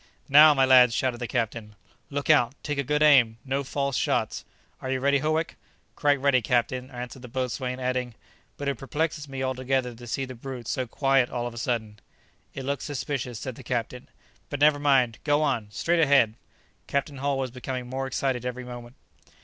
"Now, 0.29 0.55
my 0.55 0.65
lads!" 0.65 0.95
shouted 0.95 1.19
the 1.19 1.27
captain. 1.27 1.75
"Look 2.09 2.27
out! 2.27 2.55
take 2.63 2.79
a 2.79 2.83
good 2.83 3.03
aim! 3.03 3.37
no 3.45 3.63
false 3.63 3.95
shots! 3.95 4.43
Are 4.81 4.89
you 4.89 4.99
ready, 4.99 5.19
Howick?" 5.19 5.57
"Quite 5.95 6.19
ready, 6.19 6.41
captain," 6.41 6.89
answered 6.89 7.21
the 7.21 7.27
boatswain, 7.27 7.79
adding, 7.79 8.15
"but 8.57 8.67
it 8.67 8.79
perplexes 8.79 9.29
me 9.29 9.43
altogether 9.43 9.93
to 9.93 10.07
see 10.07 10.25
the 10.25 10.33
brute 10.33 10.67
so 10.67 10.87
quiet 10.87 11.29
all 11.29 11.45
of 11.45 11.53
a 11.53 11.59
sudden." 11.59 11.99
"It 12.55 12.65
looks 12.65 12.85
suspicious," 12.85 13.37
said 13.37 13.53
the 13.53 13.63
captain; 13.63 14.09
"but 14.49 14.59
never 14.59 14.79
mind; 14.79 15.19
go 15.23 15.43
on! 15.43 15.67
straight 15.69 15.99
ahead!" 16.01 16.33
Captain 16.87 17.17
Hull 17.17 17.37
was 17.37 17.51
becoming 17.51 17.85
more 17.87 18.07
excited 18.07 18.43
every 18.43 18.63
moment. 18.65 18.95